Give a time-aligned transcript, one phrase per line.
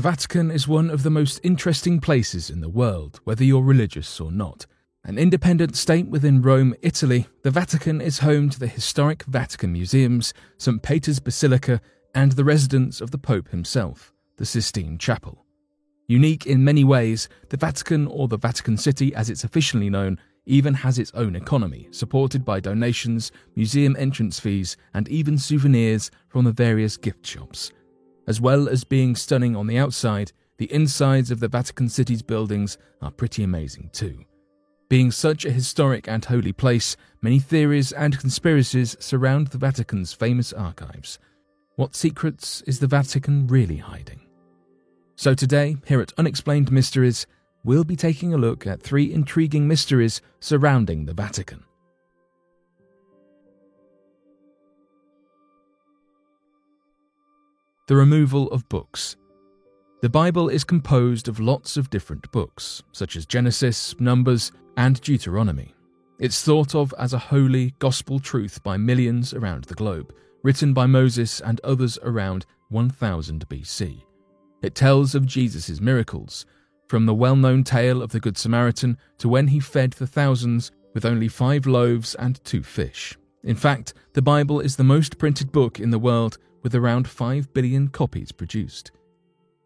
[0.00, 4.18] The Vatican is one of the most interesting places in the world, whether you're religious
[4.18, 4.64] or not.
[5.04, 10.32] An independent state within Rome, Italy, the Vatican is home to the historic Vatican Museums,
[10.56, 10.82] St.
[10.82, 11.82] Peter's Basilica,
[12.14, 15.44] and the residence of the Pope himself, the Sistine Chapel.
[16.08, 20.72] Unique in many ways, the Vatican, or the Vatican City as it's officially known, even
[20.72, 26.52] has its own economy, supported by donations, museum entrance fees, and even souvenirs from the
[26.52, 27.70] various gift shops.
[28.26, 32.78] As well as being stunning on the outside, the insides of the Vatican City's buildings
[33.00, 34.24] are pretty amazing too.
[34.88, 40.52] Being such a historic and holy place, many theories and conspiracies surround the Vatican's famous
[40.52, 41.18] archives.
[41.76, 44.20] What secrets is the Vatican really hiding?
[45.16, 47.26] So today, here at Unexplained Mysteries,
[47.62, 51.62] we'll be taking a look at three intriguing mysteries surrounding the Vatican.
[57.90, 59.16] The removal of books.
[60.00, 65.74] The Bible is composed of lots of different books, such as Genesis, Numbers, and Deuteronomy.
[66.20, 70.86] It's thought of as a holy gospel truth by millions around the globe, written by
[70.86, 74.04] Moses and others around 1000 BC.
[74.62, 76.46] It tells of Jesus' miracles,
[76.86, 80.70] from the well known tale of the Good Samaritan to when he fed the thousands
[80.94, 83.18] with only five loaves and two fish.
[83.42, 87.52] In fact, the Bible is the most printed book in the world with around 5
[87.52, 88.92] billion copies produced.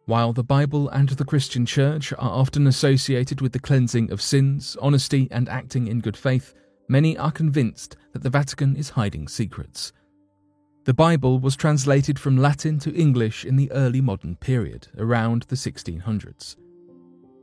[0.06, 4.76] While the Bible and the Christian Church are often associated with the cleansing of sins,
[4.82, 6.54] honesty, and acting in good faith,
[6.88, 9.92] many are convinced that the Vatican is hiding secrets.
[10.84, 15.56] The Bible was translated from Latin to English in the early modern period, around the
[15.56, 16.56] 1600s.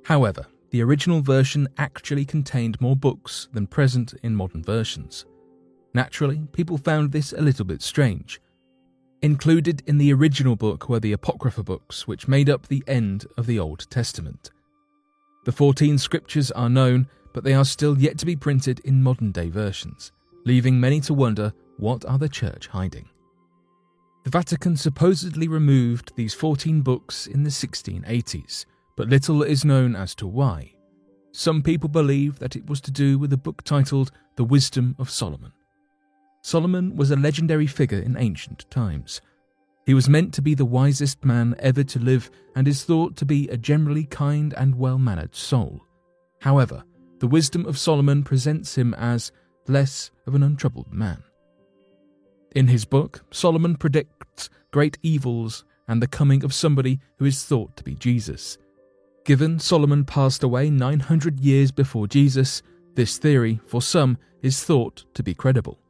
[0.05, 5.25] However, the original version actually contained more books than present in modern versions.
[5.95, 8.39] Naturally, people found this a little bit strange.
[9.23, 13.45] Included in the original book were the Apocrypha books, which made up the end of
[13.45, 14.49] the Old Testament.
[15.45, 19.31] The 14 scriptures are known, but they are still yet to be printed in modern
[19.31, 20.11] day versions,
[20.43, 23.09] leaving many to wonder what are the church hiding.
[24.23, 28.65] The Vatican supposedly removed these 14 books in the 1680s,
[28.95, 30.73] but little is known as to why.
[31.31, 35.11] Some people believe that it was to do with a book titled The Wisdom of
[35.11, 35.53] Solomon.
[36.41, 39.21] Solomon was a legendary figure in ancient times.
[39.85, 43.25] He was meant to be the wisest man ever to live and is thought to
[43.25, 45.81] be a generally kind and well mannered soul.
[46.39, 46.83] However,
[47.19, 49.31] the wisdom of Solomon presents him as
[49.67, 51.23] less of an untroubled man.
[52.55, 57.75] In his book, Solomon predicts great evils and the coming of somebody who is thought
[57.77, 58.57] to be Jesus.
[59.23, 62.61] Given Solomon passed away 900 years before Jesus,
[62.95, 65.80] this theory, for some, is thought to be credible.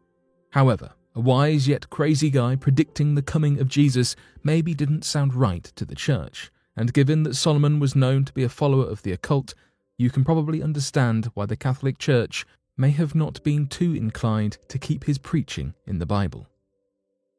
[0.52, 5.64] However, a wise yet crazy guy predicting the coming of Jesus maybe didn't sound right
[5.64, 9.12] to the church, and given that Solomon was known to be a follower of the
[9.12, 9.54] occult,
[9.98, 12.46] you can probably understand why the Catholic Church
[12.78, 16.48] may have not been too inclined to keep his preaching in the Bible.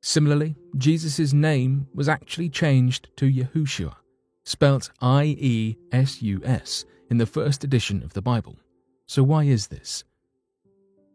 [0.00, 3.94] Similarly, Jesus' name was actually changed to Yahushua,
[4.44, 8.56] spelt I E S U S, in the first edition of the Bible.
[9.06, 10.05] So, why is this?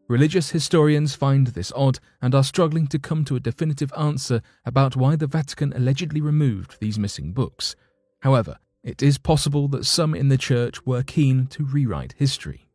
[0.07, 4.95] Religious historians find this odd and are struggling to come to a definitive answer about
[4.95, 7.75] why the Vatican allegedly removed these missing books.
[8.21, 12.69] However, it is possible that some in the Church were keen to rewrite history.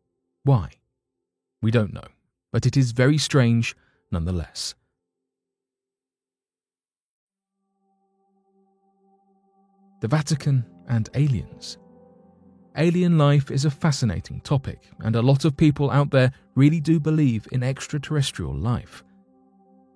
[0.44, 0.72] Why?
[1.62, 2.08] We don't know,
[2.52, 3.74] but it is very strange
[4.10, 4.74] nonetheless.
[10.02, 11.78] The Vatican and aliens.
[12.76, 16.98] Alien life is a fascinating topic, and a lot of people out there really do
[16.98, 19.04] believe in extraterrestrial life.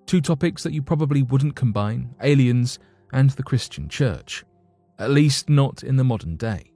[0.05, 2.77] Two topics that you probably wouldn't combine aliens
[3.13, 4.45] and the Christian Church,
[4.99, 6.71] at least not in the modern day.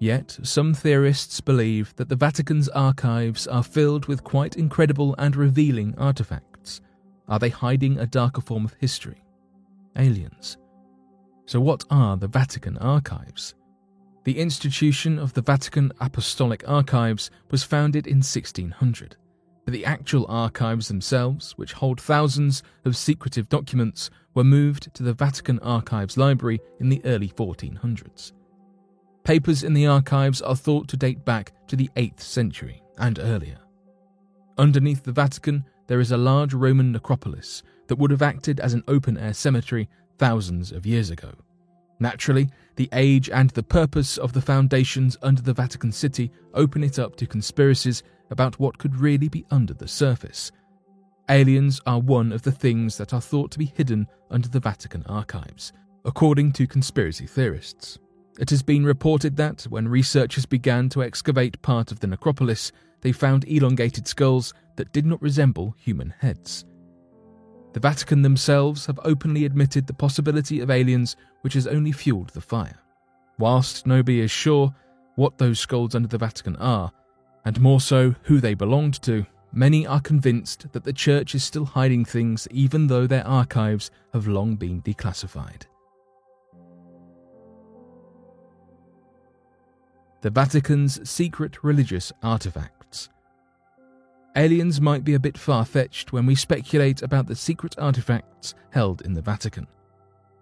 [0.00, 5.94] Yet, some theorists believe that the Vatican's archives are filled with quite incredible and revealing
[5.98, 6.80] artifacts.
[7.28, 9.22] Are they hiding a darker form of history?
[9.96, 10.56] Aliens.
[11.46, 13.54] So, what are the Vatican archives?
[14.28, 19.16] The institution of the Vatican Apostolic Archives was founded in 1600,
[19.64, 25.14] but the actual archives themselves, which hold thousands of secretive documents, were moved to the
[25.14, 28.32] Vatican Archives Library in the early 1400s.
[29.24, 33.56] Papers in the archives are thought to date back to the 8th century and earlier.
[34.58, 38.84] Underneath the Vatican, there is a large Roman necropolis that would have acted as an
[38.88, 39.88] open air cemetery
[40.18, 41.32] thousands of years ago.
[42.00, 46.98] Naturally, the age and the purpose of the foundations under the Vatican City open it
[46.98, 50.52] up to conspiracies about what could really be under the surface.
[51.28, 55.04] Aliens are one of the things that are thought to be hidden under the Vatican
[55.06, 55.72] archives,
[56.04, 57.98] according to conspiracy theorists.
[58.38, 63.12] It has been reported that, when researchers began to excavate part of the necropolis, they
[63.12, 66.64] found elongated skulls that did not resemble human heads.
[67.72, 72.40] The Vatican themselves have openly admitted the possibility of aliens, which has only fueled the
[72.40, 72.78] fire.
[73.38, 74.74] Whilst nobody is sure
[75.16, 76.90] what those skulls under the Vatican are,
[77.44, 81.64] and more so who they belonged to, many are convinced that the Church is still
[81.64, 85.62] hiding things even though their archives have long been declassified.
[90.20, 92.77] The Vatican's secret religious artifacts.
[94.38, 99.02] Aliens might be a bit far fetched when we speculate about the secret artifacts held
[99.02, 99.66] in the Vatican.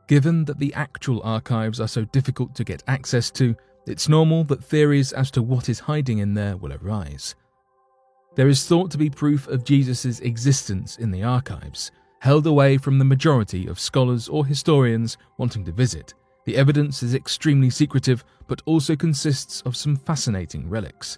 [0.06, 3.56] Given that the actual archives are so difficult to get access to,
[3.86, 7.36] it's normal that theories as to what is hiding in there will arise.
[8.34, 11.90] There is thought to be proof of Jesus' existence in the archives,
[12.20, 16.12] held away from the majority of scholars or historians wanting to visit.
[16.44, 21.16] The evidence is extremely secretive, but also consists of some fascinating relics.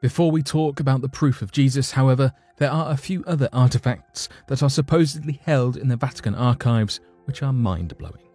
[0.00, 4.30] Before we talk about the proof of Jesus, however, there are a few other artifacts
[4.46, 8.26] that are supposedly held in the Vatican archives which are mind blowing.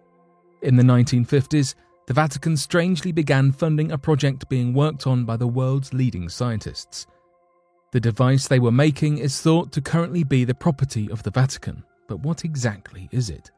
[0.62, 1.74] In the 1950s,
[2.06, 7.08] the Vatican strangely began funding a project being worked on by the world's leading scientists.
[7.90, 11.82] The device they were making is thought to currently be the property of the Vatican,
[12.06, 13.50] but what exactly is it?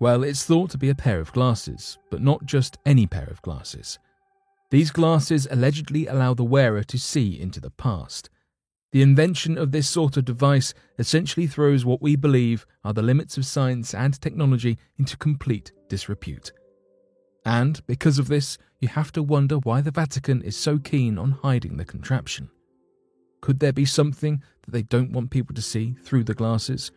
[0.00, 3.40] Well, it's thought to be a pair of glasses, but not just any pair of
[3.42, 4.00] glasses.
[4.70, 8.30] These glasses allegedly allow the wearer to see into the past.
[8.92, 13.36] The invention of this sort of device essentially throws what we believe are the limits
[13.36, 16.52] of science and technology into complete disrepute.
[17.44, 21.32] And because of this, you have to wonder why the Vatican is so keen on
[21.32, 22.50] hiding the contraption.
[23.40, 26.90] Could there be something that they don't want people to see through the glasses?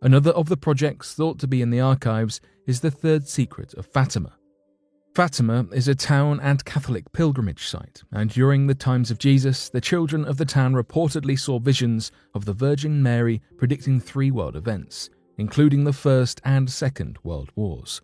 [0.00, 3.86] Another of the projects thought to be in the archives is the Third Secret of
[3.86, 4.32] Fatima,
[5.14, 9.80] Fatima is a town and Catholic pilgrimage site, and during the times of Jesus, the
[9.80, 15.10] children of the town reportedly saw visions of the Virgin Mary predicting three world events,
[15.38, 18.00] including the First and Second World Wars.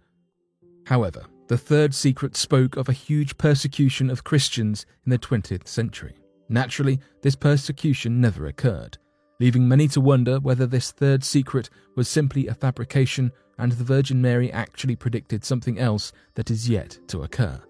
[0.87, 6.15] However, the third secret spoke of a huge persecution of Christians in the 20th century.
[6.49, 8.99] Naturally, this persecution never occurred,
[9.41, 14.23] leaving many to wonder whether this third secret was simply a fabrication and the Virgin
[14.23, 17.61] Mary actually predicted something else that is yet to occur.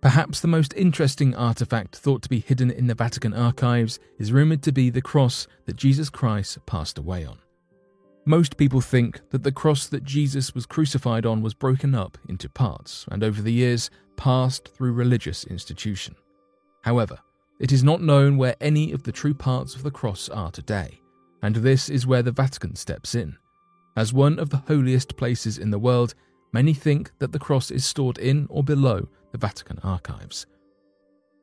[0.00, 4.62] Perhaps the most interesting artifact thought to be hidden in the Vatican archives is rumoured
[4.62, 7.38] to be the cross that Jesus Christ passed away on.
[8.24, 12.48] Most people think that the cross that Jesus was crucified on was broken up into
[12.48, 16.14] parts and over the years passed through religious institution.
[16.82, 17.18] However,
[17.58, 21.00] it is not known where any of the true parts of the cross are today,
[21.42, 23.36] and this is where the Vatican steps in.
[23.96, 26.14] As one of the holiest places in the world,
[26.52, 30.46] many think that the cross is stored in or below the Vatican archives.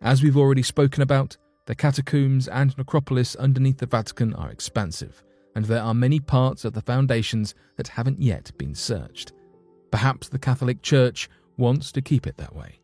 [0.01, 5.23] As we've already spoken about, the catacombs and necropolis underneath the Vatican are expansive,
[5.56, 9.33] and there are many parts of the foundations that haven't yet been searched.
[9.91, 12.79] Perhaps the Catholic Church wants to keep it that way.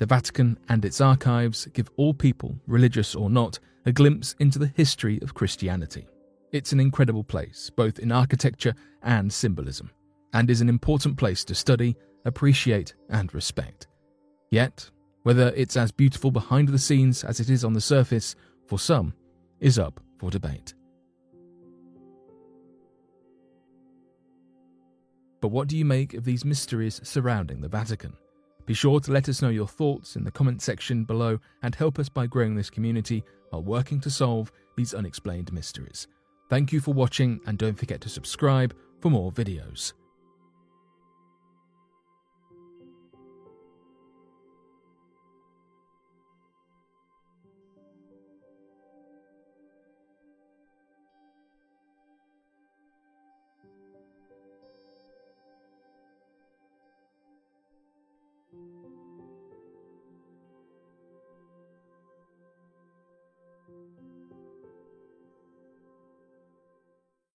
[0.00, 4.72] The Vatican and its archives give all people, religious or not, a glimpse into the
[4.74, 6.08] history of Christianity.
[6.52, 9.90] It's an incredible place, both in architecture and symbolism,
[10.32, 13.88] and is an important place to study, appreciate, and respect.
[14.50, 14.90] Yet,
[15.22, 18.36] whether it's as beautiful behind the scenes as it is on the surface,
[18.68, 19.12] for some,
[19.60, 20.72] is up for debate.
[25.42, 28.16] But what do you make of these mysteries surrounding the Vatican?
[28.66, 31.98] Be sure to let us know your thoughts in the comment section below and help
[31.98, 36.06] us by growing this community while working to solve these unexplained mysteries.
[36.48, 39.92] Thank you for watching and don't forget to subscribe for more videos.